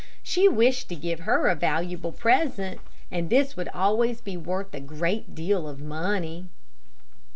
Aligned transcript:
She 0.23 0.47
wished 0.47 0.89
to 0.89 0.95
give 0.95 1.19
her 1.21 1.45
a 1.45 1.53
valuable 1.53 2.11
present, 2.11 2.81
and 3.11 3.29
this 3.29 3.55
would 3.55 3.67
always 3.69 4.19
be 4.19 4.35
worth 4.35 4.73
a 4.73 4.79
great 4.79 5.35
deal 5.35 5.67
of 5.69 5.79
money. 5.79 6.49